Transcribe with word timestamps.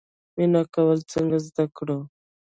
مینه 0.35 0.61
کول 0.73 0.99
څنګه 1.13 1.37
زده 1.47 1.65
کړو؟ 1.77 1.99